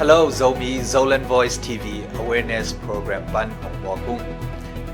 [0.00, 1.84] Hello Zomi Zolan Voice TV
[2.20, 4.20] Awareness Program ปันของบอกุ้ง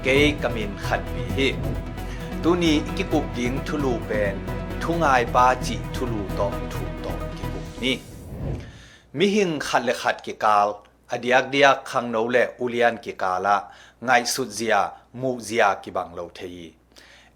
[0.03, 1.49] เกย์กมินขัดมีฮี
[2.43, 4.35] ตูนี้กิกุบยิงทุลูเป็น
[4.83, 7.97] ทุงายปาจิทุลูตองทุตอกกิกุบนี่
[9.19, 10.69] มิหิงขัดเลขัดกิกาล
[11.11, 13.57] อดียกเดียกขังโนเลอุเลียนกิกาละ
[14.05, 14.77] ไงสุดเสีย
[15.21, 16.65] มูเสียกิบังเลวเที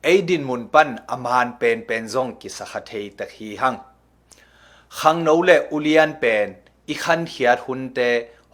[0.03, 3.75] ไอดินมุนปันอามานเป็นเป็นซองกิสขะเทีตะฮีหัง
[4.99, 6.49] ขังโนเลอุเลียนเป็น
[6.89, 8.01] อีขันเขียดหุ่นเต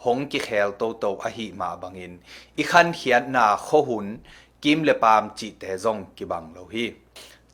[0.05, 2.13] หงกิเขลโตโตอหิมาบังอิน
[2.59, 4.07] อีขันเขียนนาโคหุน
[4.65, 6.87] กิมเลปามจิเตจงกิบังโลหี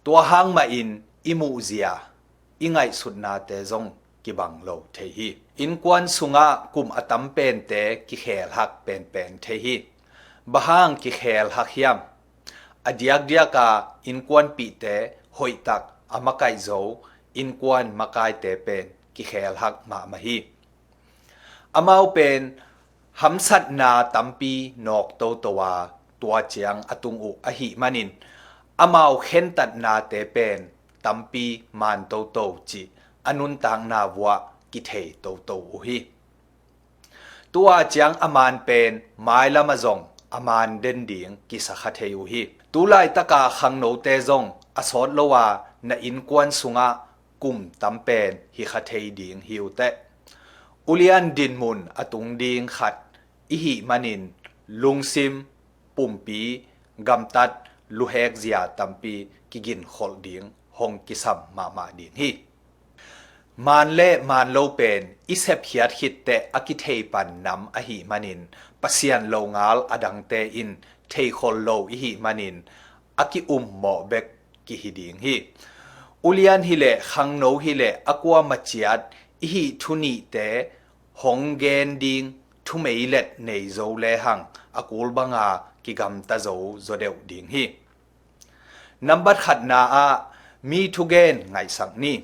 [0.05, 0.89] ตัวหางมาอิน
[1.27, 1.89] อิมูเซีย
[2.63, 3.85] อิงไงสุดนาเตจง
[4.25, 5.29] กิบังโลเทหี
[5.61, 7.73] อินกวนสุงะกุมอตัมเป็นเต
[8.09, 9.77] กิเขลหักเป็นเป็นเทหี
[10.53, 11.99] บะหางกิเขลหักยาม
[12.87, 13.69] อดียกเดียกา
[14.07, 14.85] อินกวนปีเต
[15.37, 16.69] หอยตักอมาไกโจ
[17.37, 18.85] อินกวนมาไกเตเป็น
[19.17, 20.37] กิเขลหักมามาฮี
[21.77, 22.41] อามาเป็น
[23.21, 24.53] หำสัตนาตัมปี
[24.87, 25.61] นอกโตตัว
[26.23, 28.09] ตัวเจียงอตุงอุอหิมานิน
[28.81, 30.59] อามาเข็นตัดนาเตเป็น
[31.05, 31.45] ตัมปี
[31.81, 32.39] มานโตโต
[32.71, 32.83] จี
[33.27, 34.35] อนุนตังนาวะ
[34.73, 35.99] กิเทโตโตอุหิ
[37.55, 39.99] ตัวเจียงอามานเป็นไม้ละมะจง
[40.35, 44.45] อามานเด่นเดียงกิสขะเทอุหิตุไลตะกาขังโนเตจง
[44.77, 45.47] อสอดละวา
[45.89, 46.89] นอินกวนสุงะ
[47.43, 49.81] กุมตัมเป็นฮิขาเทดียงฮิวเต
[50.89, 52.95] อุลียนดินมุนอตุงดีงขัด
[53.51, 54.23] อิหิมานิน
[54.83, 55.35] ลุงซิม
[55.97, 56.41] ปุ่มปี
[57.09, 57.51] กำตัด
[57.99, 59.15] ลุแหกเสียตัมปี
[59.51, 60.43] กิกินขอดีง
[60.79, 62.31] หงกิซัมมามาดีนฮี
[63.67, 68.41] มานเลมานโลเป็นอิเซบเฮียดคิดแต่อกิเทปันนำอหิมานิน
[68.81, 70.71] ปะเสียนโลงาลอดังเตอิน
[71.09, 72.57] เทคนโลอิหิมานิน
[73.19, 74.27] อกิอุมหมอเบก
[74.67, 75.35] กิฮิดีงฮี
[76.25, 79.01] อุลียนฮิเลขังโนฮิเลอกัวมัจยัด
[79.43, 80.65] hi thuni te,
[81.15, 82.33] hong gen ding,
[82.65, 84.45] thu mei let nei zo le hang.
[84.73, 87.65] Akul banga ki gam ta zo zo deu ding hi.
[89.01, 90.07] Number khat na a,
[90.63, 92.23] mi thu gen ngai sang ni.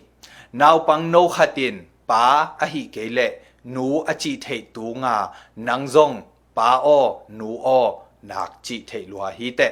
[0.52, 3.28] Naw pang no khatin pa a hi ke le,
[3.64, 6.22] nu a chi thei tu nga, nang zong,
[6.54, 9.68] pa o, nu o, nak chi thei lua hi te.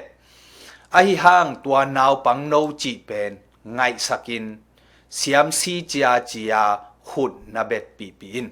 [0.90, 4.56] A hi hang tua naw pang no chi pen, ngai sakin.
[5.10, 6.78] Siam si chia chia
[7.14, 8.46] hut na bet pi pi in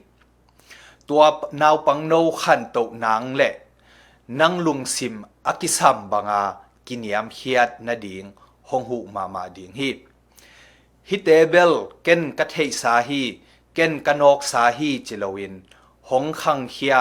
[1.08, 1.22] ตัว
[1.60, 3.54] นาวปังโนขันโตนางเละ
[4.40, 5.14] นังลุงซิม
[5.46, 6.42] อากิสัมบังอา
[6.86, 8.24] กินยามเฮียดนาดิง
[8.68, 9.90] ฮงหูมามาดิงฮี
[11.08, 13.22] ฮิเตเบลเกนกัทเฮสาฮี
[13.74, 15.54] เกนกันอกสาฮีจิลวิน
[16.08, 16.96] ฮงขังเฮีย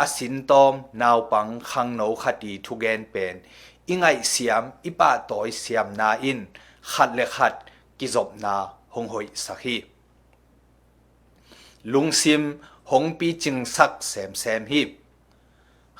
[0.00, 3.34] อาสินตอมนาวปังขังโนขัดีทุเกนเป็น
[3.88, 6.38] อิงไอเสียมอิปาตอยเสียมนาอิน
[6.92, 7.54] ขัดเลขัด
[7.98, 8.56] กิจบนา
[8.94, 8.96] ฮ
[11.92, 12.42] ลุงซิม
[12.90, 14.88] หงปีจึงสักแสมแสมหิบ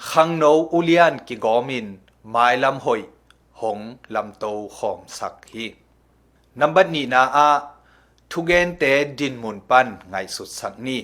[0.09, 1.87] ขังโนอุลียนกิกอมิน
[2.31, 3.00] ไมาลำหอย
[3.60, 3.78] หง
[4.15, 4.44] ลำโต
[4.76, 5.66] หอมสักหิ
[6.59, 7.48] นับบัดนีนาอา
[8.31, 8.82] ทุเกนเต
[9.19, 11.00] ดินมุนปันไงสุดสักนี้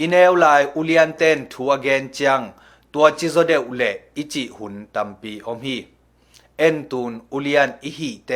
[0.00, 2.40] อินเอวลายอุลียนเต้นทัวเกนจัง
[2.92, 3.82] ตัวจิโซเดอุเล
[4.16, 5.76] อิจิหุนตัมปีอมฮิ
[6.58, 8.30] เอ็นตูนอุลียนอิฮีเต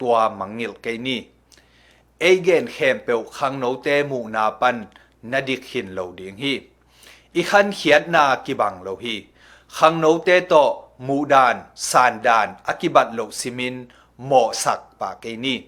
[0.00, 1.20] ตัวมังนิลเกนี่
[2.20, 4.76] เอเกนเขมเปียวคังโนเตมูนาปัน
[5.32, 6.54] นาดิกหินเหลาดิงฮี
[7.36, 9.16] อีขันเขียนนากิบังเหลาฮี
[9.76, 10.54] ขังโนเตโต
[11.06, 11.56] มูดาน
[11.88, 13.74] ซานดานอกิบัตเหลาซิมิน
[14.26, 15.58] หมอสักปากเอนี่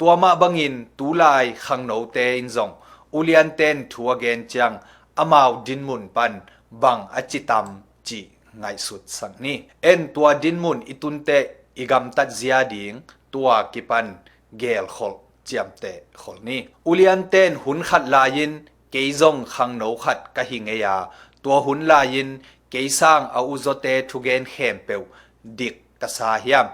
[0.00, 2.70] ตัวมาบังอินตูลายขังโนเตอินซอง
[3.14, 4.72] อุลียนเตนทัวเกนจัง
[5.18, 6.32] อามาวดินมุนปัน
[6.82, 7.66] บังอจิตัม
[8.06, 8.20] จี
[8.58, 11.30] ไงสุดสังนี้เอ็นตัวดินมุนอิตุนเต
[11.78, 12.92] อิกัมตัดเซียดิง
[13.34, 14.06] ตัวกิปัน
[14.58, 15.14] เกลขล
[15.48, 15.92] เจียมเตะ
[16.22, 18.52] ขลนี้อุลียนเต้นหุนขัดลายิน
[18.90, 20.96] เกยซงขังโหนขัดกะหิงเอยา
[21.44, 22.28] ตัวหุนลายิน
[22.70, 25.02] เกยสร้างอาอุโซเตทุเกนเขมเปว
[25.58, 26.66] ดิกกะสาเฮียม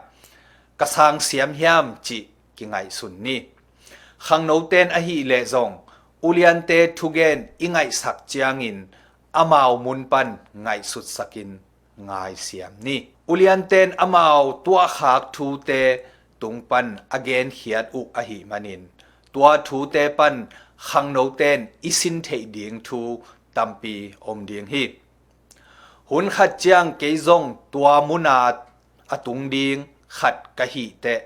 [0.80, 2.18] กะสางเสียมเฮียมจิ
[2.56, 3.40] กิไงสุนนี้
[4.26, 5.70] ขังโหนเต้นอหิเลซง
[6.24, 8.78] อุลียนเตทุเกนอิไงสักจียงอิน
[9.36, 10.28] อามาวมุนปัน
[10.62, 11.50] ไงสุดสกิน
[12.06, 12.10] ไง
[12.42, 12.98] เสียมนี่
[13.28, 15.70] อุลียนเตนอามาวตัวขากทูเต
[16.44, 16.86] tung pan
[17.16, 18.82] again hiat u a hi manin.
[19.32, 20.46] Tua thu te pan,
[20.86, 23.22] khang no ten, isin thei ding thu,
[23.54, 24.84] tampi om ding hi.
[26.10, 28.52] Hun khat chiang ke zong, tua muna
[29.14, 31.16] atung ding, khat ka hi te.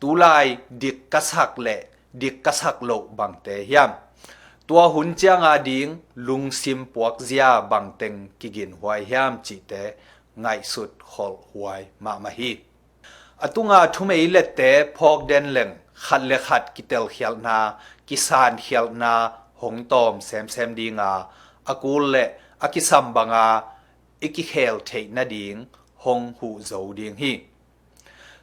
[0.00, 1.76] Tu lai, dik ka sak le,
[2.12, 3.90] dik ka sak lo bang te hiam.
[4.66, 9.56] Tua hun chiang a ding, lung sim puak zia bang teng kigin huai hiam chi
[9.70, 9.82] te,
[10.36, 12.69] ngai sut khol huai ma ma hi.
[13.54, 14.60] ตุงาทุเมเลเต
[14.96, 15.68] พอกเดนเลง
[16.04, 17.58] ขัดเลขัดกิเตลเฮียลนา
[18.08, 19.12] กิสานเฮียลนา
[19.60, 21.12] หงตอมเซมเซมดีงา
[21.68, 22.14] อากูเล
[22.62, 23.46] อากิซัมบังา
[24.22, 25.56] อิกิเคลเทนาดิง
[26.04, 27.32] หงหูโจดิงฮี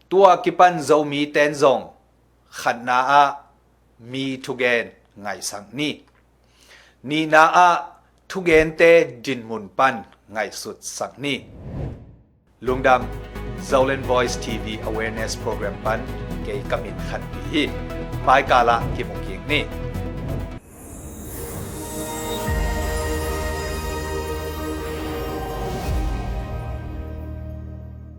[0.09, 1.79] ตัวกิปันโจมีเตนซง
[2.59, 3.23] ขันนาอา
[4.11, 4.85] มีทุเกน
[5.21, 5.93] ไงสังนี่
[7.09, 7.67] นีนาอา
[8.29, 8.81] ทุเกนเต
[9.25, 9.95] จินมุนปัน
[10.33, 11.37] ไงสุดสังนี่
[12.65, 13.36] ลุงดำ
[13.69, 15.99] Zolan Voice TV Awareness Program ปัน
[16.43, 17.61] เกยกมินขันปี
[18.23, 19.63] หมายกาละที่มงเกียงนี่